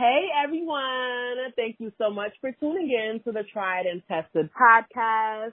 [0.00, 5.52] Hey everyone, thank you so much for tuning in to the Tried and Tested podcast.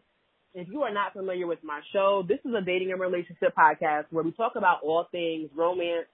[0.54, 4.06] If you are not familiar with my show, this is a dating and relationship podcast
[4.10, 6.08] where we talk about all things romance,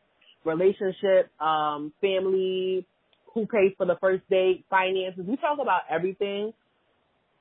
[0.46, 2.88] relationship, um, family,
[3.36, 5.26] who pays for the first date, finances.
[5.28, 6.54] We talk about everything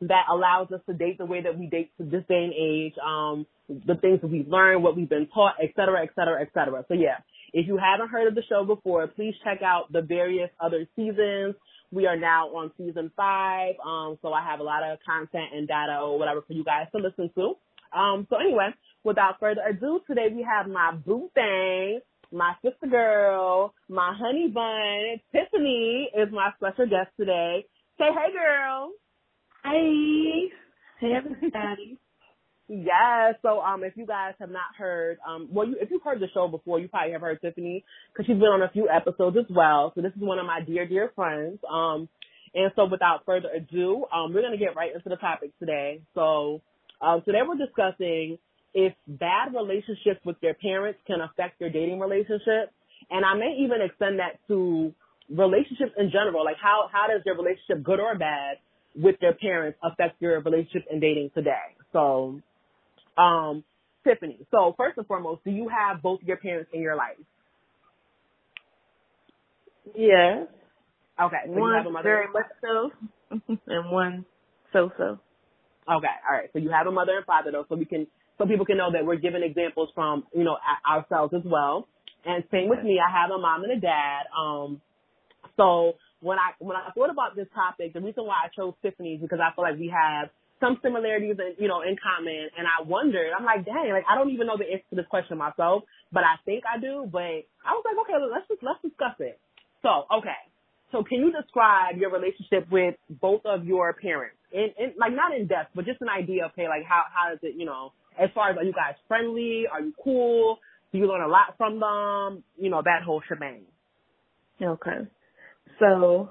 [0.02, 2.92] that allows us to date the way that we date to this day and age,
[3.02, 6.50] um, the things that we've learned, what we've been taught, et cetera, et cetera, et
[6.52, 6.84] cetera.
[6.86, 7.16] So yeah,
[7.52, 11.54] if you haven't heard of the show before, please check out the various other seasons.
[11.90, 15.68] We are now on season five, um, so I have a lot of content and
[15.68, 17.54] data or whatever for you guys to listen to.
[17.96, 18.70] Um, so anyway,
[19.04, 22.00] without further ado, today we have my boo thing,
[22.32, 27.66] my sister girl, my honey bun, Tiffany is my special guest today.
[27.98, 28.92] Say hey girl.
[29.62, 30.48] Hey.
[30.98, 31.98] Hey everybody.
[32.68, 33.34] Yes.
[33.42, 36.28] So, um, if you guys have not heard, um, well, you, if you've heard the
[36.32, 39.46] show before, you probably have heard Tiffany because she's been on a few episodes as
[39.54, 39.92] well.
[39.94, 41.58] So this is one of my dear, dear friends.
[41.70, 42.08] Um,
[42.54, 46.00] and so without further ado, um, we're going to get right into the topic today.
[46.14, 46.60] So,
[47.00, 48.38] um, today we're discussing
[48.74, 52.72] if bad relationships with your parents can affect your dating relationship.
[53.10, 54.94] And I may even extend that to
[55.28, 56.44] relationships in general.
[56.44, 58.58] Like how, how does your relationship, good or bad,
[58.94, 61.76] with their parents affect your relationship and dating today?
[61.92, 62.40] So,
[63.16, 63.64] um,
[64.04, 67.16] Tiffany, so first and foremost, do you have both your parents in your life?
[69.96, 70.46] Yes.
[71.20, 71.36] Okay.
[71.46, 72.90] So one you have a mother very much so,
[73.66, 74.24] and one
[74.72, 75.18] so so.
[75.88, 76.06] Okay.
[76.28, 76.48] All right.
[76.52, 78.06] So you have a mother and father though, so we can,
[78.38, 80.56] so people can know that we're giving examples from, you know,
[80.88, 81.88] ourselves as well.
[82.24, 84.22] And same with me, I have a mom and a dad.
[84.38, 84.80] Um,
[85.56, 89.14] so when I when I thought about this topic, the reason why I chose Tiffany
[89.14, 90.30] is because I feel like we have
[90.62, 92.46] some similarities, in, you know, in common.
[92.54, 95.10] And I wondered, I'm like, dang, like I don't even know the answer to this
[95.10, 95.82] question myself,
[96.14, 97.10] but I think I do.
[97.10, 99.42] But I was like, okay, let's just let's discuss it.
[99.82, 100.38] So, okay,
[100.94, 104.38] so can you describe your relationship with both of your parents?
[104.52, 107.34] In, in like not in depth, but just an idea of, hey, like how how
[107.34, 109.64] does it, you know, as far as are you guys friendly?
[109.66, 110.58] Are you cool?
[110.92, 112.44] Do you learn a lot from them?
[112.56, 113.64] You know, that whole shebang.
[114.62, 115.08] Okay.
[115.80, 116.30] So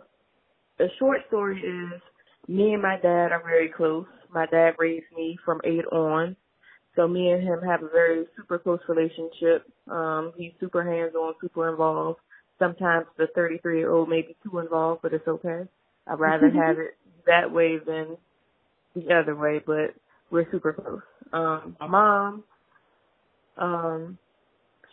[0.77, 2.01] the short story is
[2.47, 4.05] me and my dad are very close.
[4.33, 6.35] My dad raised me from eight on.
[6.95, 9.65] So me and him have a very super close relationship.
[9.89, 12.19] Um, he's super hands on, super involved.
[12.59, 15.61] Sometimes the 33 year old may be too involved, but it's okay.
[16.07, 18.17] I'd rather have it that way than
[18.95, 19.95] the other way, but
[20.31, 21.01] we're super close.
[21.33, 22.43] Um, my mom,
[23.57, 24.17] um,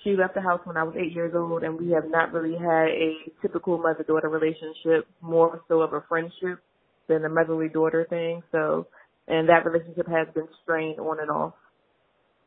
[0.05, 2.56] she left the house when I was eight years old and we have not really
[2.56, 6.60] had a typical mother daughter relationship, more so of a friendship
[7.09, 8.43] than a motherly daughter thing.
[8.53, 8.87] So
[9.28, 11.54] and that relationship has been strained on and off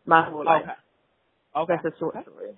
[0.05, 0.63] my whole life.
[0.63, 0.73] Okay.
[1.55, 1.73] Okay.
[1.83, 2.23] That's a short okay.
[2.29, 2.51] story.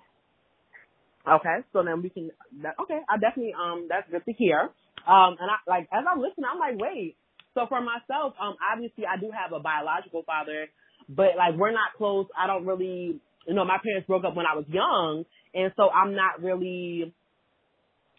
[1.26, 2.30] Okay, so then we can.
[2.62, 4.68] That, okay, I definitely um that's good to hear.
[5.08, 7.16] Um, and I like as I'm listening, I'm like, wait.
[7.54, 10.66] So for myself, um, obviously I do have a biological father,
[11.08, 12.26] but like we're not close.
[12.36, 15.24] I don't really, you know, my parents broke up when I was young,
[15.54, 17.14] and so I'm not really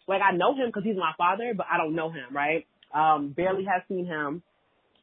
[0.08, 2.66] like I know him because he's my father, but I don't know him, right?
[2.92, 4.42] Um, barely have seen him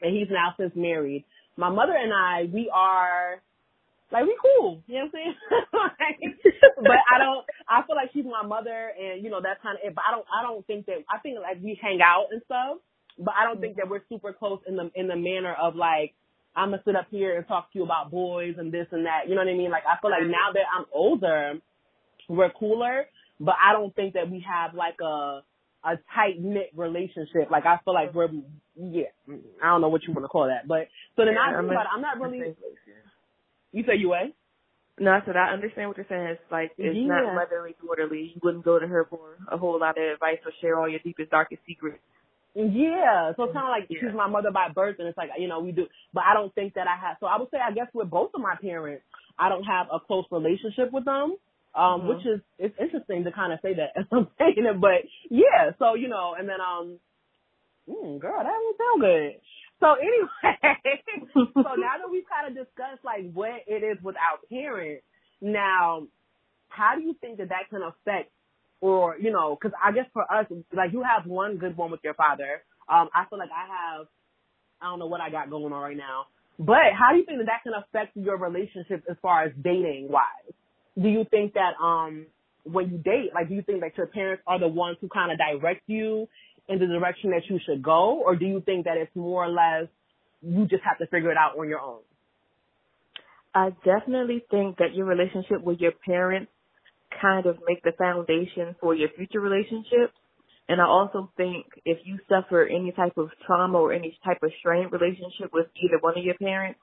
[0.04, 1.26] and he's now since married.
[1.58, 3.42] My mother and I, we are
[4.12, 5.36] like we cool, you know what I'm saying?
[5.74, 6.20] like,
[6.78, 7.46] but I don't.
[7.68, 9.96] I feel like she's my mother, and you know that's kind of it.
[9.96, 10.26] But I don't.
[10.30, 11.02] I don't think that.
[11.10, 12.78] I think like we hang out and stuff,
[13.18, 16.14] but I don't think that we're super close in the in the manner of like
[16.56, 19.26] I'm gonna sit up here and talk to you about boys and this and that.
[19.28, 19.72] You know what I mean?
[19.72, 21.56] Like I feel like now that I'm older,
[22.30, 23.06] we're cooler,
[23.40, 25.42] but I don't think that we have like a
[25.84, 27.52] a tight knit relationship.
[27.52, 28.30] Like I feel like we're
[28.76, 29.12] yeah,
[29.62, 31.88] I don't know what you want to call that, but so then yeah, I it,
[31.94, 32.56] I'm not really.
[33.72, 34.34] You say you what?
[35.00, 36.38] No, I said I understand what you're saying.
[36.38, 37.08] It's like it's Yeah.
[37.08, 38.34] not motherly daughterly.
[38.36, 41.00] You wouldn't go to her for a whole lot of advice or share all your
[41.00, 42.00] deepest, darkest secrets.
[42.56, 43.98] Yeah, so it's kind of like Yeah.
[44.02, 46.54] she's my mother by birth, and it's like you know we do, but I don't
[46.54, 47.18] think that I have.
[47.20, 49.04] So I would say I guess with both of my parents,
[49.40, 51.36] I don't have a close relationship with them,
[51.76, 52.08] um, Mhm.
[52.10, 55.72] which is it's interesting to kind of say that as I'm saying it, but yeah.
[55.80, 57.00] So you know, and then um,
[57.90, 59.42] mm, girl, that would sound good.
[59.80, 64.40] So anyway, so now that we've kind of discussed like what it is with our
[64.50, 65.04] parents,
[65.42, 66.04] now
[66.70, 68.32] how do you think that that can affect
[68.82, 70.46] or you know because i guess for us
[70.76, 74.08] like you have one good one with your father um i feel like i have
[74.82, 76.26] i don't know what i got going on right now
[76.60, 80.08] but how do you think that that can affect your relationship as far as dating
[80.10, 80.54] wise
[81.02, 82.26] do you think that um
[82.64, 85.32] when you date like do you think that your parents are the ones who kind
[85.32, 86.28] of direct you
[86.70, 89.50] in the direction that you should go or do you think that it's more or
[89.50, 89.88] less
[90.42, 92.00] you just have to figure it out on your own
[93.56, 96.52] I definitely think that your relationship with your parents
[97.22, 100.14] kind of make the foundation for your future relationships.
[100.68, 104.52] And I also think if you suffer any type of trauma or any type of
[104.60, 106.80] strained relationship with either one of your parents,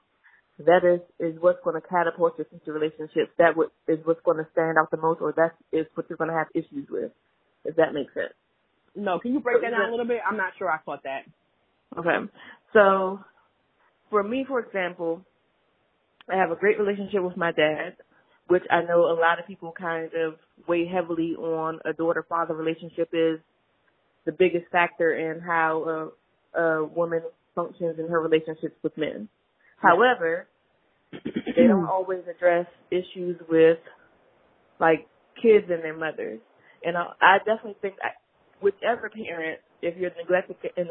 [0.65, 3.31] that is is what's going to catapult your future relationships.
[3.37, 3.53] That
[3.87, 6.35] is what's going to stand out the most, or that is what you're going to
[6.35, 7.11] have issues with.
[7.63, 8.33] If that makes sense.
[8.95, 10.19] No, can you break that down a little bit?
[10.27, 11.21] I'm not sure I caught that.
[11.97, 12.31] Okay,
[12.73, 13.19] so
[14.09, 15.21] for me, for example,
[16.31, 17.95] I have a great relationship with my dad,
[18.47, 20.35] which I know a lot of people kind of
[20.67, 23.39] weigh heavily on a daughter-father relationship is
[24.25, 26.11] the biggest factor in how
[26.55, 27.21] a, a woman
[27.55, 29.27] functions in her relationships with men.
[29.77, 30.47] However,
[31.11, 33.79] they don't always address issues with
[34.79, 35.07] like
[35.41, 36.39] kids and their mothers.
[36.83, 38.09] And I, I definitely think I,
[38.61, 40.87] whichever parent, if you're neglected in,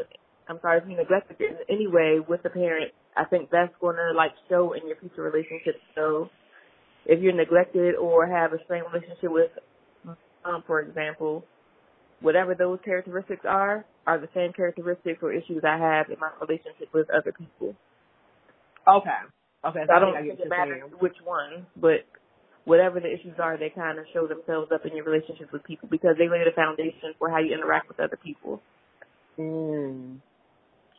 [0.49, 3.97] I'm sorry, if you neglected in any way with the parent, I think that's going
[3.97, 5.79] to like show in your future relationships.
[5.95, 6.31] So
[7.07, 9.51] if you're neglected or have a strained relationship with,
[10.45, 11.45] um, for example,
[12.21, 16.89] whatever those characteristics are, are the same characteristics or issues I have in my relationship
[16.93, 17.75] with other people.
[18.87, 19.11] Okay.
[19.65, 19.85] Okay.
[19.87, 22.09] So I don't I think it matters which one, but
[22.65, 25.89] whatever the issues are, they kind of show themselves up in your relationships with people
[25.91, 28.61] because they lay the foundation for how you interact with other people.
[29.39, 30.17] Mm.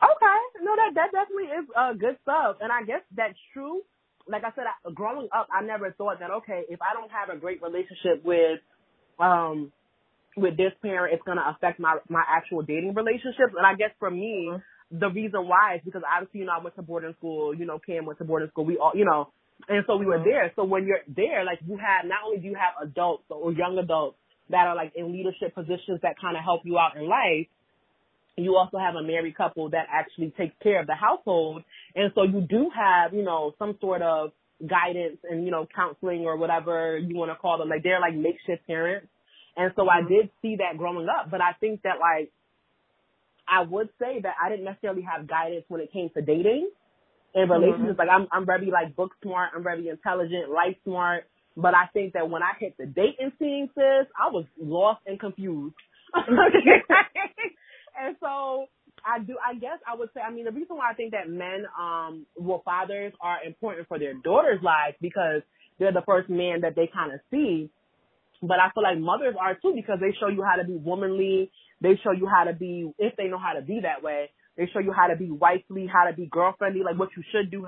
[0.02, 0.38] Okay.
[0.62, 3.82] No, that that definitely is uh, good stuff, and I guess that's true.
[4.28, 7.34] Like I said, I, growing up, I never thought that okay, if I don't have
[7.34, 8.60] a great relationship with
[9.18, 9.72] um
[10.36, 13.54] with this parent, it's gonna affect my my actual dating relationships.
[13.58, 14.62] And I guess for me, mm-hmm
[14.92, 17.78] the reason why is because obviously, you know, I went to boarding school, you know,
[17.78, 19.28] Cam went to boarding school, we all, you know,
[19.68, 20.28] and so we were mm-hmm.
[20.28, 20.52] there.
[20.56, 23.78] So when you're there, like you have, not only do you have adults or young
[23.78, 24.16] adults
[24.50, 27.46] that are like in leadership positions that kind of help you out in life,
[28.36, 31.62] you also have a married couple that actually takes care of the household.
[31.94, 36.24] And so you do have, you know, some sort of guidance and, you know, counseling
[36.24, 37.68] or whatever you want to call them.
[37.68, 39.08] Like they're like makeshift parents.
[39.56, 40.06] And so mm-hmm.
[40.06, 42.32] I did see that growing up, but I think that like
[43.48, 46.70] I would say that I didn't necessarily have guidance when it came to dating
[47.34, 47.98] and relationships.
[47.98, 47.98] Mm-hmm.
[47.98, 49.50] Like I'm, I'm very like book smart.
[49.54, 51.24] I'm very intelligent, life smart.
[51.56, 55.20] But I think that when I hit the dating scene, sis, I was lost and
[55.20, 55.74] confused.
[56.14, 56.26] and
[58.20, 58.66] so
[59.04, 61.28] I do, I guess I would say, I mean, the reason why I think that
[61.28, 65.42] men, um, well, fathers are important for their daughters' lives because
[65.78, 67.70] they're the first man that they kind of see.
[68.42, 71.50] But I feel like mothers are too because they show you how to be womanly.
[71.80, 74.68] They show you how to be, if they know how to be that way, they
[74.72, 77.66] show you how to be wifely, how to be girlfriendly, like what you should do.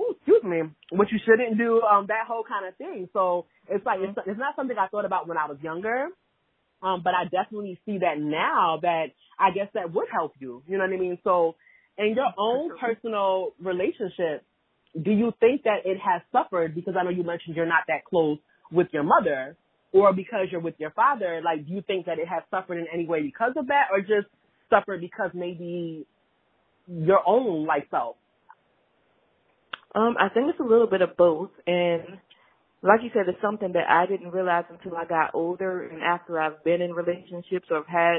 [0.00, 3.08] Ooh, excuse me, what you shouldn't do, um, that whole kind of thing.
[3.12, 6.08] So it's like, it's, it's not something I thought about when I was younger.
[6.82, 10.62] Um, but I definitely see that now that I guess that would help you.
[10.66, 11.18] You know what I mean?
[11.24, 11.56] So
[11.98, 14.44] in your own personal relationship,
[15.00, 18.04] do you think that it has suffered because I know you mentioned you're not that
[18.08, 18.38] close
[18.72, 19.56] with your mother
[19.92, 22.86] or because you're with your father, like do you think that it has suffered in
[22.92, 24.28] any way because of that or just
[24.68, 26.06] suffered because maybe
[26.88, 28.16] your own like self?
[29.94, 32.18] Um, I think it's a little bit of both and
[32.82, 36.40] like you said, it's something that I didn't realize until I got older and after
[36.40, 38.18] I've been in relationships or have had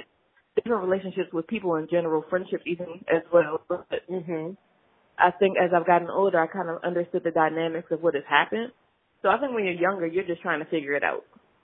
[0.56, 3.62] different relationships with people in general, friendship even as well.
[3.68, 4.54] But mm-hmm.
[5.18, 8.24] I think as I've gotten older, I kind of understood the dynamics of what has
[8.30, 8.72] happened.
[9.22, 11.24] So I think when you're younger, you're just trying to figure it out.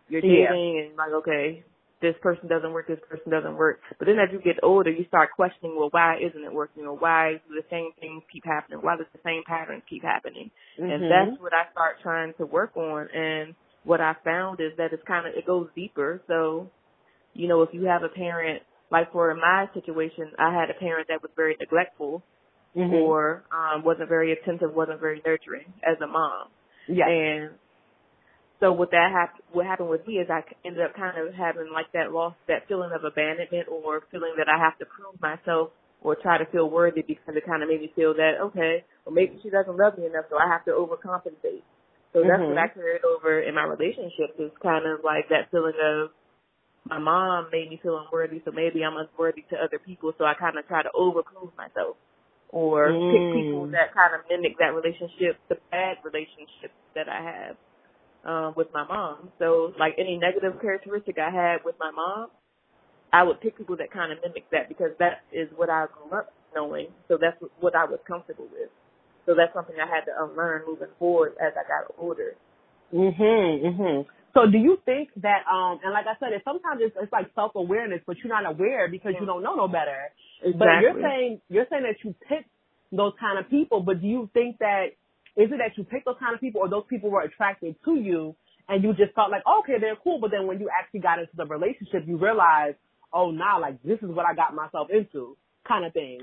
[0.10, 0.88] You're dating yeah.
[0.88, 1.64] and like, okay,
[2.02, 3.80] this person doesn't work, this person doesn't work.
[3.98, 6.86] But then as you get older, you start questioning, well, why isn't it working?
[6.86, 8.80] Or why do the same things keep happening?
[8.82, 10.52] Why does the same patterns keep happening?
[10.80, 10.92] Mm-hmm.
[10.92, 13.08] And that's what I start trying to work on.
[13.14, 16.22] And what I found is that it's kind of, it goes deeper.
[16.28, 16.70] So,
[17.34, 18.62] you know, if you have a parent,
[18.92, 22.24] like for my situation, I had a parent that was very neglectful
[22.76, 22.94] mm-hmm.
[22.94, 26.48] or um, wasn't very attentive, wasn't very nurturing as a mom.
[26.88, 27.08] Yeah.
[27.10, 27.52] And
[28.60, 31.70] so what that happened, what happened with me is I ended up kind of having
[31.72, 35.70] like that loss, that feeling of abandonment or feeling that I have to prove myself
[36.02, 39.14] or try to feel worthy because it kind of made me feel that, okay, well
[39.14, 41.62] maybe she doesn't love me enough so I have to overcompensate.
[42.14, 42.50] So that's mm-hmm.
[42.50, 46.10] what I carried over in my relationships is kind of like that feeling of
[46.90, 50.34] my mom made me feel unworthy so maybe I'm unworthy to other people so I
[50.34, 52.00] kind of try to overprove myself
[52.50, 53.12] or mm.
[53.12, 57.58] pick people that kind of mimic that relationship, the bad relationships that I have
[58.28, 59.32] um, with my mom.
[59.40, 62.28] So like any negative characteristic I had with my mom,
[63.12, 66.18] I would pick people that kind of mimic that because that is what I grew
[66.20, 66.88] up knowing.
[67.08, 68.70] So that's what I was comfortable with.
[69.26, 72.36] So that's something I had to unlearn moving forward as I got older.
[72.94, 74.06] Mhm, mhm.
[74.34, 77.28] So do you think that um and like I said, it's sometimes it's it's like
[77.34, 80.12] self awareness, but you're not aware because you don't know no better.
[80.44, 80.60] Exactly.
[80.60, 82.46] But you're saying you're saying that you pick
[82.92, 84.96] those kind of people, but do you think that
[85.38, 87.96] is it that you picked those kind of people or those people were attracted to
[87.96, 88.36] you
[88.68, 91.32] and you just felt like, okay, they're cool, but then when you actually got into
[91.38, 92.78] the relationship, you realized,
[93.14, 96.22] oh, nah, like this is what I got myself into, kind of thing.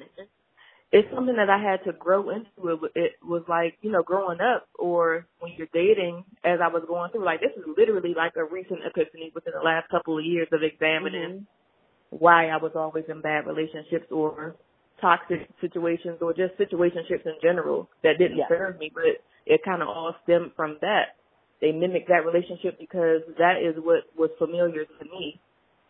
[0.93, 2.85] It's something that I had to grow into.
[2.85, 6.85] It, it was like, you know, growing up or when you're dating as I was
[6.87, 10.25] going through, like this is literally like a recent epiphany within the last couple of
[10.25, 12.17] years of examining mm-hmm.
[12.17, 14.57] why I was always in bad relationships or
[15.05, 18.47] toxic situations or just situationships in general that didn't yes.
[18.49, 19.05] serve me, but
[19.45, 21.21] it kind of all stemmed from that.
[21.61, 25.41] They mimicked that relationship because that is what was familiar to me.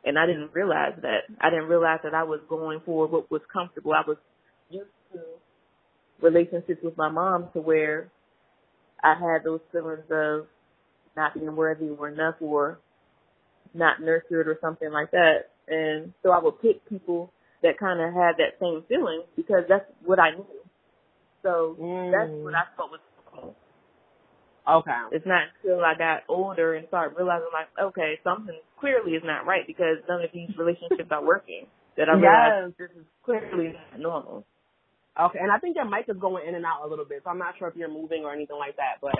[0.05, 1.31] And I didn't realize that.
[1.41, 3.93] I didn't realize that I was going for what was comfortable.
[3.93, 4.19] I was
[4.69, 5.21] used to
[6.21, 8.11] relationships with my mom to where
[9.03, 10.47] I had those feelings of
[11.17, 12.81] not being worthy or enough or
[13.73, 15.51] not nurtured or something like that.
[15.69, 17.33] And so I would pick people
[17.65, 20.47] that kind of had that same feeling because that's what I knew.
[21.43, 22.13] So mm.
[22.13, 23.01] that's what I thought was
[24.65, 24.97] Okay.
[25.13, 29.45] It's not until I got older and started realizing like, okay, something clearly is not
[29.45, 31.67] right because none of these relationships are working.
[31.97, 32.89] That I realized yes.
[32.89, 34.47] this is clearly not normal.
[35.21, 37.31] Okay, and I think your mic is going in and out a little bit, so
[37.31, 39.15] I'm not sure if you're moving or anything like that, but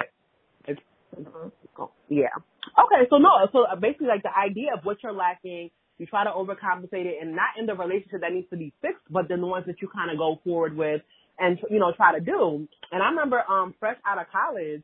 [0.67, 0.81] it's
[1.15, 1.85] mm-hmm.
[2.09, 2.35] yeah.
[2.75, 6.31] Okay, so no, so basically like the idea of what you're lacking, you try to
[6.31, 9.47] overcompensate it, and not in the relationship that needs to be fixed, but then the
[9.47, 11.03] ones that you kind of go forward with
[11.39, 12.67] and you know try to do.
[12.93, 14.83] And I remember um fresh out of college,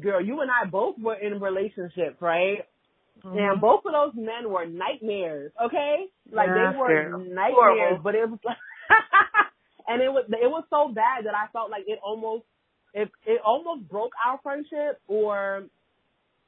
[0.00, 2.66] girl, you and I both were in relationships, right?
[3.24, 3.38] Mm-hmm.
[3.38, 6.06] And both of those men were nightmares, okay?
[6.30, 8.02] Like yeah, they were nightmares, Horrible.
[8.02, 8.56] but it was like,
[9.88, 12.44] and it was it was so bad that I felt like it almost
[12.94, 15.64] it it almost broke our friendship, or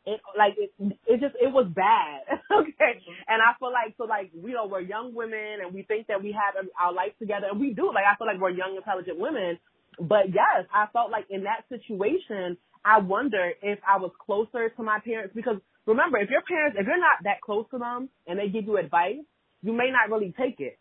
[0.07, 0.73] it like it
[1.07, 3.01] it just it was bad, okay?
[3.01, 3.29] Mm-hmm.
[3.29, 6.23] And I feel like so like you know we're young women and we think that
[6.23, 7.89] we have our life together, and we do.
[7.89, 9.59] Like I feel like we're young intelligent women,
[9.99, 14.83] but yes, I felt like in that situation I wonder if I was closer to
[14.83, 15.57] my parents because
[15.87, 18.77] remember, if your parents, if you're not that close to them and they give you
[18.77, 19.25] advice,
[19.63, 20.79] you may not really take it.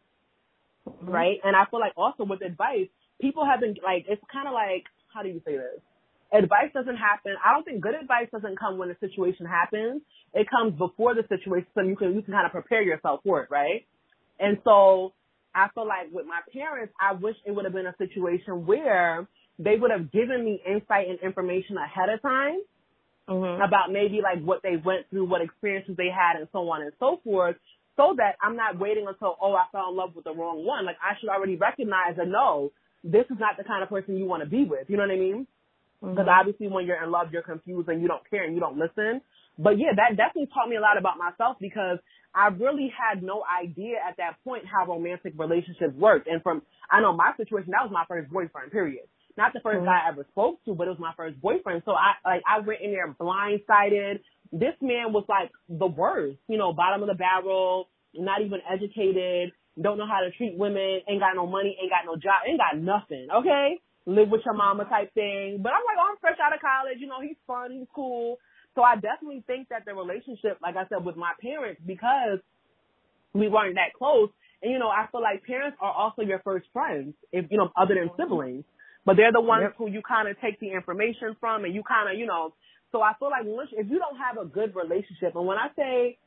[0.87, 1.09] Mm-hmm.
[1.09, 1.37] Right?
[1.43, 4.83] And I feel like also with advice, people have been like, it's kind of like,
[5.13, 5.79] how do you say this?
[6.33, 7.35] Advice doesn't happen.
[7.45, 10.01] I don't think good advice doesn't come when a situation happens.
[10.33, 13.43] It comes before the situation so you can, you can kind of prepare yourself for
[13.43, 13.85] it, right?
[14.39, 15.13] And so
[15.53, 19.27] I feel like with my parents, I wish it would have been a situation where
[19.59, 22.61] they would have given me insight and information ahead of time
[23.29, 23.61] mm-hmm.
[23.61, 26.91] about maybe like what they went through, what experiences they had, and so on and
[26.99, 27.55] so forth,
[27.95, 30.85] so that I'm not waiting until oh I fell in love with the wrong one.
[30.85, 32.71] Like I should already recognize that no,
[33.03, 34.89] this is not the kind of person you want to be with.
[34.89, 35.47] You know what I mean?
[36.03, 36.39] Because mm-hmm.
[36.39, 39.21] obviously when you're in love, you're confused and you don't care and you don't listen.
[39.57, 41.99] But yeah, that definitely taught me a lot about myself because
[42.35, 46.25] I really had no idea at that point how romantic relationships work.
[46.27, 49.07] And from, I know my situation, that was my first boyfriend, period
[49.37, 49.85] not the 1st mm-hmm.
[49.85, 51.81] guy I ever spoke to, but it was my first boyfriend.
[51.85, 54.19] So I like I went in there blindsided.
[54.51, 59.51] This man was like the worst, you know, bottom of the barrel, not even educated,
[59.81, 62.59] don't know how to treat women, ain't got no money, ain't got no job, ain't
[62.59, 63.27] got nothing.
[63.33, 65.59] Okay, live with your mama type thing.
[65.61, 66.97] But I'm like, oh, I'm fresh out of college.
[66.99, 68.37] You know, he's fun, he's cool.
[68.75, 72.39] So I definitely think that the relationship, like I said, with my parents, because
[73.33, 74.29] we weren't that close,
[74.61, 77.69] and you know, I feel like parents are also your first friends, if you know,
[77.77, 78.63] other than siblings.
[79.05, 79.75] But they're the ones yep.
[79.77, 82.53] who you kind of take the information from and you kind of, you know,
[82.93, 85.67] so I feel like once if you don't have a good relationship, and when I
[85.75, 86.17] say,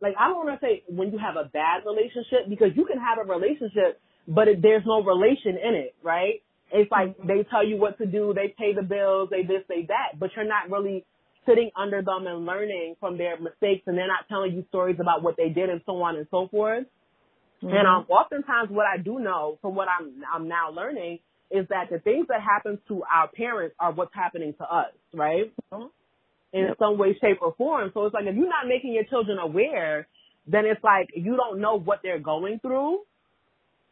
[0.00, 2.98] like, I don't want to say when you have a bad relationship because you can
[2.98, 6.40] have a relationship, but it, there's no relation in it, right?
[6.72, 7.28] It's like mm-hmm.
[7.28, 10.30] they tell you what to do, they pay the bills, they this, they that, but
[10.34, 11.04] you're not really
[11.46, 15.22] sitting under them and learning from their mistakes, and they're not telling you stories about
[15.22, 16.86] what they did and so on and so forth.
[17.62, 17.68] Mm-hmm.
[17.68, 21.20] And um, oftentimes, what I do know from what I'm I'm now learning
[21.50, 25.52] is that the things that happen to our parents are what's happening to us, right?
[26.52, 26.76] In yep.
[26.78, 27.90] some way, shape, or form.
[27.94, 30.08] So it's like if you're not making your children aware,
[30.46, 33.00] then it's like you don't know what they're going through.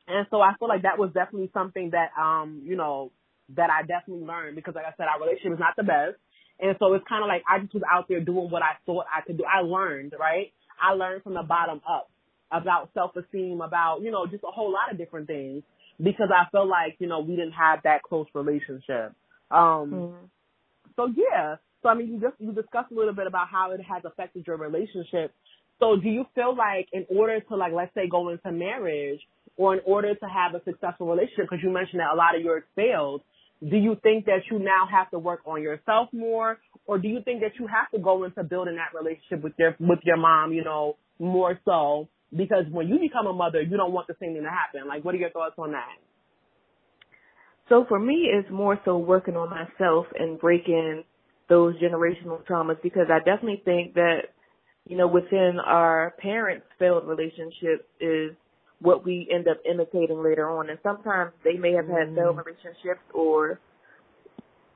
[0.06, 3.10] And so I feel like that was definitely something that um, you know,
[3.56, 6.16] that I definitely learned because like I said, our relationship is not the best.
[6.60, 9.06] And so it's kind of like I just was out there doing what I thought
[9.10, 9.44] I could do.
[9.44, 10.52] I learned, right?
[10.80, 12.10] I learned from the bottom up
[12.52, 15.62] about self-esteem, about, you know, just a whole lot of different things
[16.02, 19.14] because I felt like, you know, we didn't have that close relationship.
[19.50, 20.24] Um, mm-hmm.
[20.96, 21.56] so yeah.
[21.82, 24.46] So I mean, you just, you discussed a little bit about how it has affected
[24.46, 25.32] your relationship.
[25.80, 29.20] So do you feel like in order to like, let's say go into marriage
[29.56, 32.42] or in order to have a successful relationship, because you mentioned that a lot of
[32.42, 33.22] yours failed,
[33.60, 37.20] do you think that you now have to work on yourself more or do you
[37.24, 40.52] think that you have to go into building that relationship with your with your mom
[40.52, 44.34] you know more so because when you become a mother, you don't want the same
[44.34, 44.88] thing to happen.
[44.88, 45.96] Like, what are your thoughts on that?
[47.68, 51.04] So for me, it's more so working on myself and breaking
[51.48, 54.34] those generational traumas because I definitely think that
[54.86, 58.32] you know, within our parents' failed relationships is
[58.84, 60.68] what we end up imitating later on.
[60.68, 62.44] And sometimes they may have had failed Mm.
[62.44, 63.58] relationships or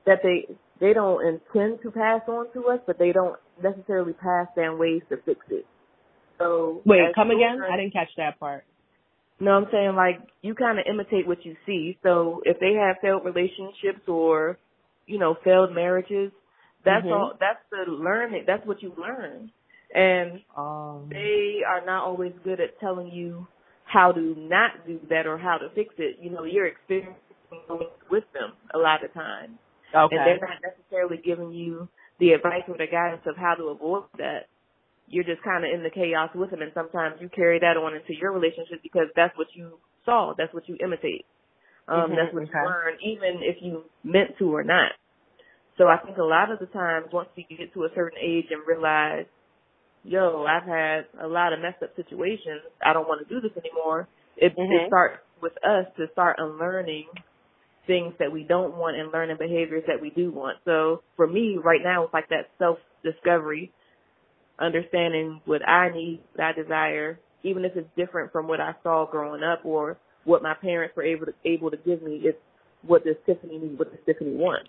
[0.05, 0.47] that they
[0.79, 5.03] they don't intend to pass on to us, but they don't necessarily pass down ways
[5.09, 5.65] to fix it.
[6.39, 7.61] So Wait, come again?
[7.61, 8.63] I didn't catch that part.
[9.39, 11.97] no, I'm saying like you kind of imitate what you see.
[12.01, 14.57] So if they have failed relationships or,
[15.05, 16.31] you know, failed marriages,
[16.83, 17.11] that's Mhm.
[17.11, 17.33] all.
[17.39, 18.45] That's the learning.
[18.47, 19.51] That's what you learn,
[19.93, 23.47] and Um, they are not always good at telling you
[23.89, 26.17] how to not do that or how to fix it.
[26.21, 27.17] You know, you're experiencing
[28.09, 29.57] with them a lot of times,
[29.95, 30.15] okay.
[30.15, 34.03] and they're not necessarily giving you the advice or the guidance of how to avoid
[34.17, 34.47] that.
[35.07, 37.95] You're just kind of in the chaos with them, and sometimes you carry that on
[37.95, 41.25] into your relationship because that's what you saw, that's what you imitate,
[41.87, 42.53] um, Mhm, that's what okay.
[42.53, 44.93] you learn, even if you meant to or not.
[45.77, 48.47] So I think a lot of the times, once we get to a certain age
[48.51, 49.25] and realize,
[50.03, 53.57] yo, I've had a lot of messed up situations, I don't want to do this
[53.57, 54.07] anymore.
[54.37, 54.85] It, Mhm.
[54.85, 57.07] it starts with us to start unlearning
[57.87, 60.57] things that we don't want and learning behaviors that we do want.
[60.65, 63.71] So for me, right now, it's like that self discovery,
[64.59, 69.05] understanding what I need, what I desire, even if it's different from what I saw
[69.05, 72.21] growing up or what my parents were able to able to give me.
[72.23, 72.39] It's
[72.83, 73.79] what does Tiffany need?
[73.79, 74.67] What does Tiffany want?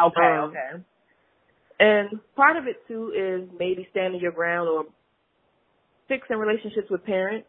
[0.00, 0.84] okay, um, okay.
[1.78, 4.84] And part of it too is maybe standing your ground or
[6.08, 7.46] fixing relationships with parents.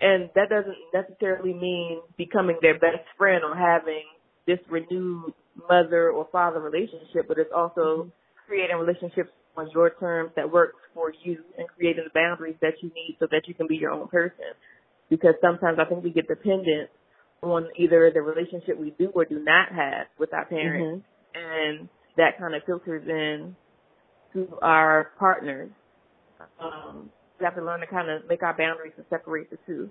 [0.00, 4.04] And that doesn't necessarily mean becoming their best friend or having
[4.46, 5.34] this renewed
[5.68, 8.10] mother or father relationship, but it's also
[8.46, 12.90] creating relationships on your terms that works for you and creating the boundaries that you
[12.94, 14.54] need so that you can be your own person.
[15.10, 16.90] Because sometimes I think we get dependent
[17.42, 21.04] on either the relationship we do or do not have with our parents
[21.34, 21.78] Mhm.
[21.78, 23.54] and that kind of filters in
[24.46, 25.70] to our partners.
[26.60, 29.90] Um, we have to learn to kind of make our boundaries and separate the two.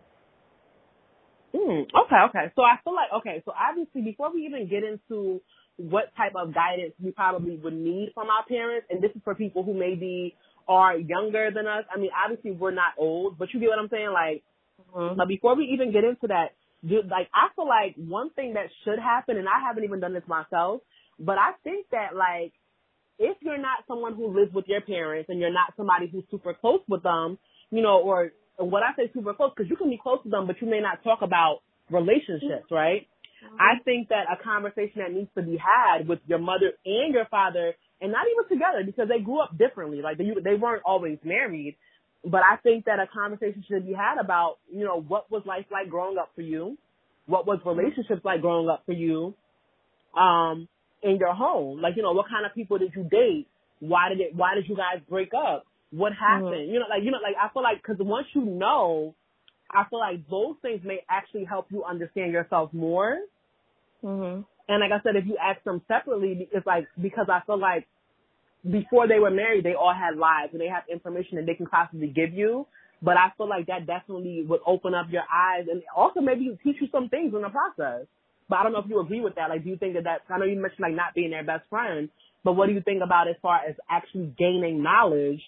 [1.56, 2.54] Mm, okay, okay.
[2.56, 3.42] So I feel like okay.
[3.46, 5.42] So obviously, before we even get into
[5.77, 9.36] what type of guidance we probably would need from our parents, and this is for
[9.36, 10.36] people who maybe
[10.68, 11.86] are younger than us.
[11.94, 14.12] I mean, obviously we're not old, but you get what I'm saying.
[14.14, 14.44] Like,
[14.96, 15.18] Mm-hmm.
[15.18, 16.53] but before we even get into that,
[16.88, 20.14] do, like I feel like one thing that should happen, and I haven't even done
[20.14, 20.81] this myself,
[21.20, 22.53] but I think that like
[23.20, 26.53] if you're not someone who lives with your parents and you're not somebody who's super
[26.53, 27.38] close with them,
[27.72, 30.48] you know, or what I say super close, because you can be close to them,
[30.48, 33.08] but you may not talk about relationships, right?
[33.60, 37.25] I think that a conversation that needs to be had with your mother and your
[37.30, 40.01] father, and not even together because they grew up differently.
[40.01, 41.75] Like they they weren't always married,
[42.25, 45.66] but I think that a conversation should be had about you know what was life
[45.72, 46.77] like growing up for you,
[47.25, 49.36] what was relationships like growing up for you,
[50.20, 50.68] um,
[51.03, 51.81] in your home.
[51.81, 53.48] Like you know what kind of people did you date?
[53.79, 54.36] Why did it?
[54.36, 55.66] Why did you guys break up?
[55.92, 56.70] What happened?
[56.70, 59.16] You know, like you know, like I feel like because once you know,
[59.72, 63.18] I feel like those things may actually help you understand yourself more.
[64.03, 64.42] Mm-hmm.
[64.70, 67.88] And like I said, if you ask them separately, it's like because I feel like
[68.70, 71.68] before they were married, they all had lives and they have information that they can
[71.68, 72.68] possibly give you.
[73.01, 76.77] But I feel like that definitely would open up your eyes and also maybe teach
[76.81, 78.07] you some things in the process.
[78.50, 79.50] But I don't know if you agree with that.
[79.50, 81.64] Like, do you think that that, I know you mentioned like not being their best
[81.70, 82.10] friend,
[82.44, 85.42] but what do you think about as far as actually gaining knowledge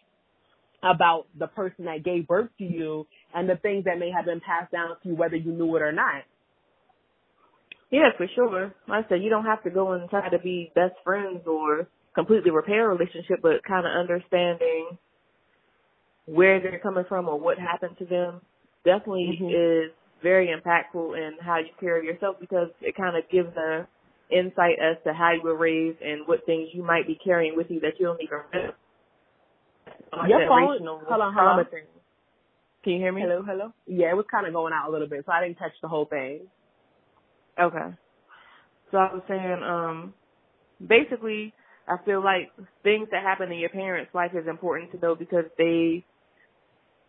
[0.84, 4.42] about the person that gave birth to you and the things that may have been
[4.42, 6.24] passed down to you, whether you knew it or not?
[7.92, 8.74] Yeah, for sure.
[8.88, 11.88] Like I said, you don't have to go and try to be best friends or
[12.16, 14.98] completely repair a relationship, but kind of understanding
[16.26, 18.42] where they're coming from or what happened to them
[18.86, 19.52] definitely Mhm.
[19.88, 19.92] is
[20.24, 23.88] very impactful in how you carry yourself because it kind of gives a
[24.32, 27.68] insight as to how you were raised and what things you might be carrying with
[27.70, 28.76] you that you don't even remember.
[30.12, 31.66] Like Your phone- hold on, hold on.
[32.84, 33.22] Can you hear me?
[33.22, 33.74] Hello, hello.
[33.88, 35.88] Yeah, it was kind of going out a little bit, so I didn't catch the
[35.88, 36.48] whole thing.
[37.60, 37.96] Okay.
[38.92, 40.14] So I was saying, um,
[40.86, 41.54] basically,
[41.88, 42.52] I feel like
[42.84, 46.06] things that happen in your parents' life is important to know because they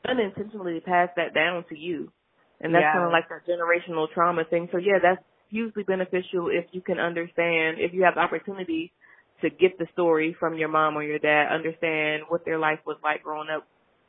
[0.07, 2.13] unintentionally pass that down to you.
[2.61, 2.93] And that's Yeah.
[2.93, 4.69] kind of like that generational trauma thing.
[4.73, 8.93] So yeah, that's hugely beneficial if you can understand, if you have the opportunity
[9.43, 12.99] to get the story from your mom or your dad, understand what their life was
[13.03, 13.67] like growing up,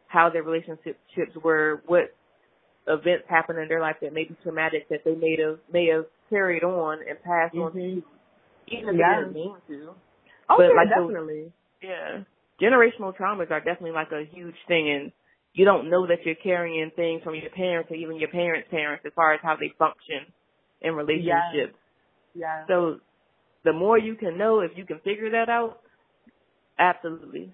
[0.07, 0.99] how their relationships
[1.41, 2.13] were, what
[2.87, 6.05] events happened in their life that may be traumatic that they may have may have
[6.29, 7.95] carried on and passed on to Mhm.
[7.95, 8.03] you,
[8.67, 9.15] even if Yeah.
[9.15, 9.95] they didn't mean to.
[10.49, 11.53] Oh, But yeah, like those- definitely.
[11.81, 12.23] Yeah.
[12.59, 15.11] Generational traumas are definitely like a huge thing and
[15.53, 19.03] you don't know that you're carrying things from your parents or even your parents' parents
[19.05, 20.31] as far as how they function
[20.81, 21.77] in relationships.
[22.33, 22.65] Yeah.
[22.67, 22.99] So
[23.63, 25.79] the more you can know, if you can figure that out,
[26.79, 27.53] absolutely.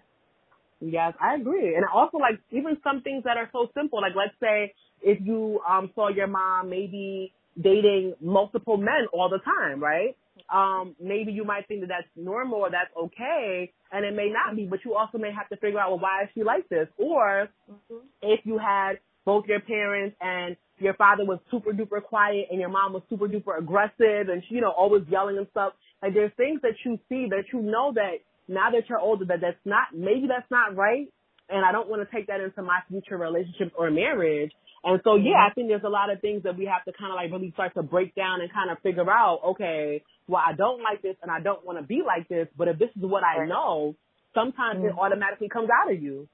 [0.80, 1.76] Yes, I agree.
[1.76, 5.60] And also like even some things that are so simple, like let's say if you
[5.68, 10.16] um saw your mom maybe dating multiple men all the time, right?
[10.54, 14.56] Um, maybe you might think that that's normal or that's okay, and it may not
[14.56, 16.88] be, but you also may have to figure out, well, why is she like this?
[16.98, 18.06] Or mm-hmm.
[18.22, 22.70] if you had both your parents and your father was super duper quiet and your
[22.70, 26.32] mom was super duper aggressive and she, you know, always yelling and stuff, like there's
[26.38, 29.88] things that you see that you know that now that you're older that that's not,
[29.94, 31.08] maybe that's not right,
[31.50, 34.52] and I don't want to take that into my future relationship or marriage.
[34.84, 37.12] And so, yeah, I think there's a lot of things that we have to kind
[37.12, 40.54] of like really start to break down and kind of figure out, okay, well, I
[40.54, 43.02] don't like this and I don't want to be like this, but if this is
[43.02, 43.96] what I know,
[44.34, 44.98] sometimes mm-hmm.
[44.98, 46.28] it automatically comes out of you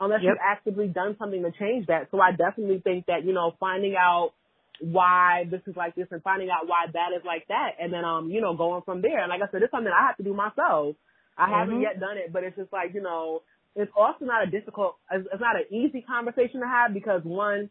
[0.00, 0.34] unless yep.
[0.34, 2.08] you've actively done something to change that.
[2.10, 4.32] So I definitely think that, you know, finding out
[4.80, 8.04] why this is like this and finding out why that is like that and then,
[8.04, 9.22] um, you know, going from there.
[9.22, 10.96] And like I said, it's something I have to do myself.
[11.38, 11.54] I mm-hmm.
[11.54, 13.42] haven't yet done it, but it's just like, you know,
[13.76, 17.70] it's also not a difficult, it's not an easy conversation to have because one,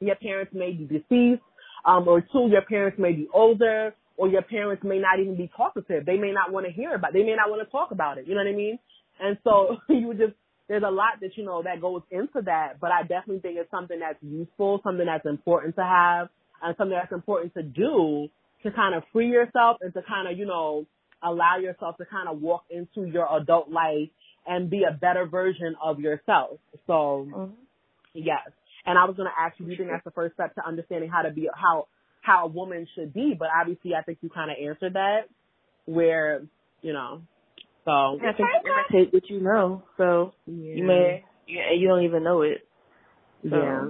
[0.00, 1.42] your parents may be deceased,
[1.84, 5.48] um, or two, your parents may be older, or your parents may not even be
[5.56, 6.04] talkative.
[6.04, 8.26] They may not want to hear about, they may not want to talk about it.
[8.26, 8.78] You know what I mean?
[9.20, 10.34] And so you just,
[10.68, 13.70] there's a lot that, you know, that goes into that, but I definitely think it's
[13.70, 16.28] something that's useful, something that's important to have,
[16.62, 18.28] and something that's important to do
[18.64, 20.84] to kind of free yourself and to kind of, you know,
[21.22, 24.10] allow yourself to kind of walk into your adult life
[24.48, 26.58] and be a better version of yourself.
[26.86, 27.52] So, mm-hmm.
[28.14, 28.48] yes.
[28.86, 30.66] And I was going to ask you, do you think that's the first step to
[30.66, 31.86] understanding how to be, how,
[32.22, 33.36] how a woman should be?
[33.38, 35.28] But obviously I think you kind of answered that
[35.84, 36.42] where,
[36.80, 37.20] you know,
[37.84, 38.18] so.
[38.22, 39.82] Yeah, I think you imitate what you know.
[39.98, 40.74] So yeah.
[40.76, 42.66] you may, you, you don't even know it.
[43.42, 43.56] So.
[43.56, 43.80] Yeah.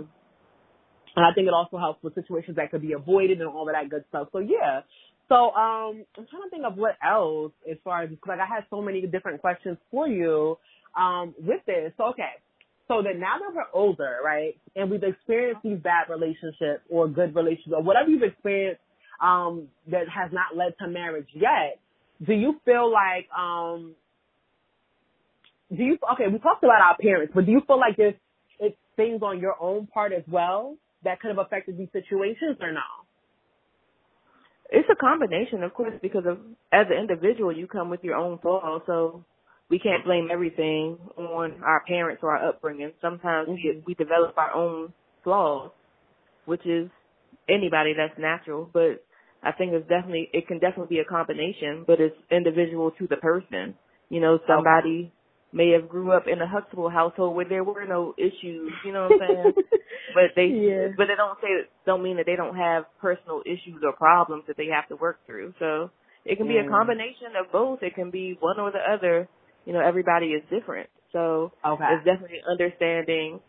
[1.17, 3.75] And I think it also helps with situations that could be avoided and all of
[3.75, 4.29] that good stuff.
[4.33, 4.81] So yeah.
[5.29, 8.65] So um, I'm trying to think of what else as far as like I had
[8.71, 10.59] so many different questions for you
[10.97, 11.93] um, with this.
[11.99, 12.33] So okay,
[12.89, 17.35] so that now that we're older, right, and we've experienced these bad relationships or good
[17.35, 18.81] relationships or whatever you've experienced
[19.23, 21.79] um, that has not led to marriage yet,
[22.27, 23.95] do you feel like um,
[25.77, 26.25] do you okay?
[26.33, 28.15] We talked about our parents, but do you feel like there's
[28.59, 32.73] it's things on your own part as well that could have affected these situations or
[32.73, 32.98] no?
[34.71, 36.39] It's a combination, of course, because of
[36.73, 38.83] as an individual, you come with your own flaws.
[38.87, 39.25] So
[39.71, 42.93] we can't blame everything on our parents or our upbringing.
[43.01, 43.55] Sometimes mm-hmm.
[43.55, 44.93] we we develop our own
[45.25, 45.71] flaws,
[46.45, 46.91] which is
[47.49, 48.69] anybody that's natural.
[48.73, 49.05] But
[49.43, 53.17] I think it's definitely it can definitely be a combination, but it's individual to the
[53.17, 53.75] person.
[54.11, 55.13] You know, somebody
[55.53, 59.09] may have grew up in a Huxtable household where there were no issues, you know
[59.09, 59.53] what I'm saying?
[60.15, 60.89] but they yeah.
[60.97, 64.57] but they don't say don't mean that they don't have personal issues or problems that
[64.57, 65.55] they have to work through.
[65.59, 65.91] So
[66.25, 66.67] it can be mm.
[66.67, 67.83] a combination of both.
[67.83, 69.29] It can be one or the other.
[69.65, 70.89] You know, everybody is different.
[71.13, 71.85] So okay.
[71.93, 73.41] it's definitely understanding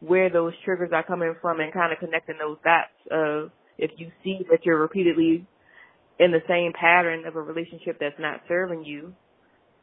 [0.00, 4.10] where those triggers are coming from and kind of connecting those dots of if you
[4.22, 5.46] see that you're repeatedly
[6.18, 9.14] in the same pattern of a relationship that's not serving you,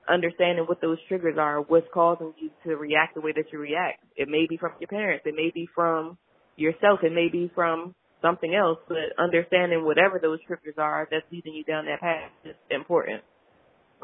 [0.09, 4.03] understanding what those triggers are, what's causing you to react the way that you react.
[4.15, 6.17] It may be from your parents, it may be from
[6.55, 11.53] yourself, it may be from something else, but understanding whatever those triggers are that's leading
[11.53, 13.21] you down that path is important.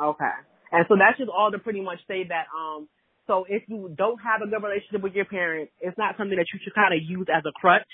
[0.02, 0.36] Okay.
[0.72, 2.88] And so that's just all to pretty much say that, um,
[3.28, 6.48] so if you don't have a good relationship with your parents, it's not something that
[6.54, 7.88] you should kind of use as a crutch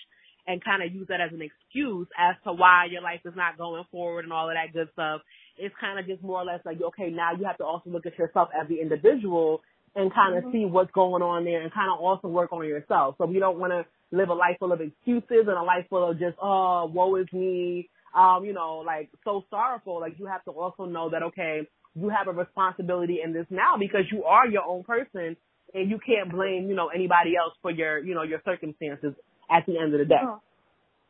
[0.47, 3.57] and kind of use that as an excuse as to why your life is not
[3.57, 5.21] going forward and all of that good stuff.
[5.57, 8.05] It's kind of just more or less like, okay, now you have to also look
[8.05, 9.61] at yourself as the individual
[9.95, 10.51] and kind of mm-hmm.
[10.51, 13.15] see what's going on there and kind of also work on yourself.
[13.17, 16.09] So we don't want to live a life full of excuses and a life full
[16.09, 19.99] of just, oh, woe is me, um, you know, like so sorrowful.
[19.99, 21.61] Like you have to also know that, okay,
[21.95, 25.37] you have a responsibility in this now because you are your own person
[25.73, 29.13] and you can't blame, you know, anybody else for your, you know, your circumstances
[29.49, 30.21] at the end of the day.
[30.21, 30.41] Oh.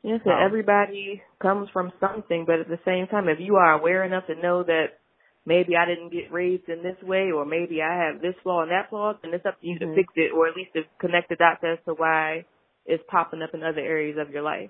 [0.03, 4.03] Yes, um, everybody comes from something, but at the same time, if you are aware
[4.03, 4.99] enough to know that
[5.47, 8.69] maybe I didn't get raised in this way, or maybe I have this flaw and
[8.69, 9.89] that flaw, then it's up to you mm-hmm.
[9.89, 12.45] to fix it, or at least to connect the dots as to why
[12.85, 14.69] it's popping up in other areas of your life.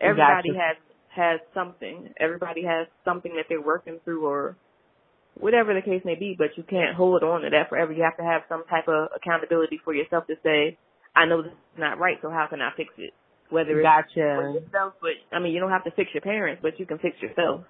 [0.00, 0.60] Everybody gotcha.
[0.60, 0.76] has
[1.12, 2.14] has something.
[2.18, 4.56] Everybody has something that they're working through, or
[5.34, 6.36] whatever the case may be.
[6.38, 7.92] But you can't hold on to that forever.
[7.92, 10.78] You have to have some type of accountability for yourself to say,
[11.14, 13.12] I know this is not right, so how can I fix it?
[13.50, 14.54] Whether it's gotcha.
[14.54, 17.20] yourself, but I mean, you don't have to fix your parents, but you can fix
[17.20, 17.62] yourself.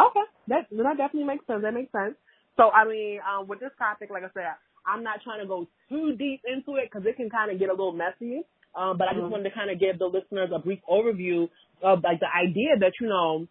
[0.00, 1.62] Okay, that that definitely makes sense.
[1.62, 2.14] That makes sense.
[2.56, 4.50] So I mean, um, with this topic, like I said,
[4.86, 7.68] I'm not trying to go too deep into it because it can kind of get
[7.68, 8.42] a little messy.
[8.74, 9.32] Um, but I just mm-hmm.
[9.32, 11.48] wanted to kind of give the listeners a brief overview
[11.82, 13.46] of like the idea that you know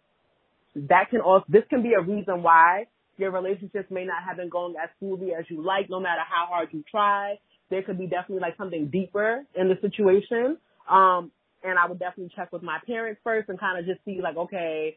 [0.88, 2.84] that can also this can be a reason why
[3.16, 6.46] your relationships may not have been going as smoothly as you like, no matter how
[6.46, 7.38] hard you try.
[7.70, 10.58] There could be definitely like something deeper in the situation.
[10.90, 11.30] Um,
[11.62, 14.36] and I would definitely check with my parents first and kind of just see like,
[14.36, 14.96] okay,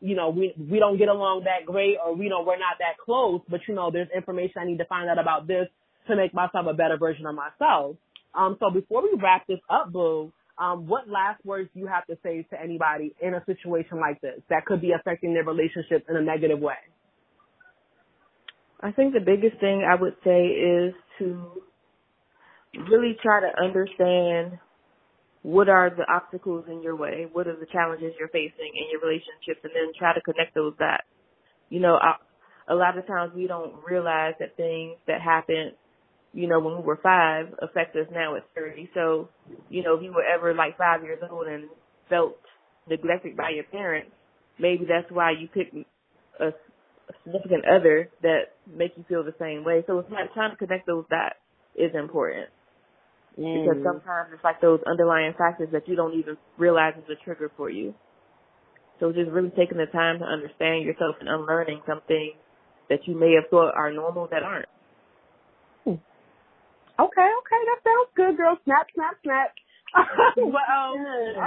[0.00, 2.98] you know, we we don't get along that great or we know we're not that
[3.04, 5.68] close, but you know, there's information I need to find out about this
[6.08, 7.96] to make myself a better version of myself.
[8.34, 12.06] Um, so before we wrap this up, Boo, um, what last words do you have
[12.06, 16.06] to say to anybody in a situation like this that could be affecting their relationship
[16.08, 16.74] in a negative way?
[18.80, 21.62] I think the biggest thing I would say is to
[22.90, 24.58] really try to understand
[25.42, 27.26] what are the obstacles in your way?
[27.32, 29.60] What are the challenges you're facing in your relationships?
[29.64, 31.02] And then try to connect those dots.
[31.68, 31.98] You know,
[32.68, 35.72] a lot of times we don't realize that things that happen,
[36.32, 38.90] you know, when we were five affect us now at 30.
[38.94, 39.28] So,
[39.68, 41.64] you know, if you were ever like five years old and
[42.08, 42.36] felt
[42.88, 44.10] neglected by your parents,
[44.58, 45.74] maybe that's why you picked
[46.40, 46.50] a
[47.24, 49.84] significant other that make you feel the same way.
[49.86, 51.36] So it's like trying to connect those dots
[51.74, 52.48] is important.
[53.38, 53.64] Mm.
[53.64, 57.50] Because sometimes it's like those underlying factors that you don't even realize is a trigger
[57.56, 57.94] for you.
[59.00, 62.36] So just really taking the time to understand yourself and unlearning some things
[62.88, 64.68] that you may have thought are normal that aren't.
[65.84, 65.98] Hmm.
[67.00, 68.58] Okay, okay, that sounds good, girl.
[68.64, 69.54] Snap, snap, snap.
[70.36, 70.96] but um,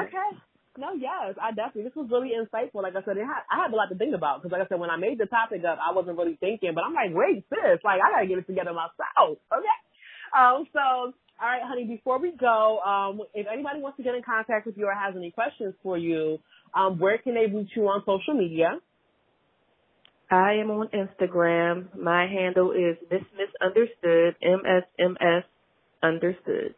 [0.06, 0.30] okay.
[0.78, 1.84] No, yes, I definitely.
[1.84, 2.84] This was really insightful.
[2.84, 4.80] Like I said, had, I had a lot to think about because, like I said,
[4.80, 6.74] when I made the topic up, I wasn't really thinking.
[6.76, 9.40] But I'm like, wait, sis, like I gotta get it together myself.
[9.52, 9.78] Okay.
[10.36, 10.68] Um.
[10.74, 14.66] So all right, honey, before we go, um, if anybody wants to get in contact
[14.66, 16.40] with you or has any questions for you,
[16.74, 18.80] um, where can they reach you on social media?
[20.32, 21.96] I am on Instagram.
[21.96, 25.44] My handle is Miss Miss Understood, M S M S
[26.02, 26.74] Understood.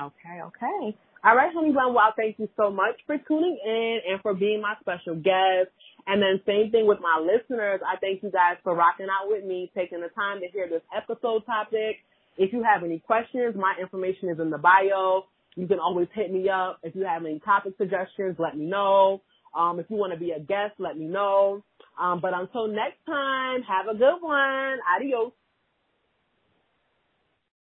[0.00, 0.96] Okay, okay.
[1.24, 1.94] All right, honey bun.
[1.94, 5.70] Well, thank you so much for tuning in and for being my special guest.
[6.06, 7.80] And then same thing with my listeners.
[7.86, 10.82] I thank you guys for rocking out with me, taking the time to hear this
[10.96, 11.96] episode topic.
[12.38, 15.24] If you have any questions, my information is in the bio.
[15.56, 16.78] You can always hit me up.
[16.84, 19.20] If you have any topic suggestions, let me know.
[19.56, 21.64] Um, if you want to be a guest, let me know.
[22.00, 24.78] Um, but until next time, have a good one.
[24.96, 25.32] Adios.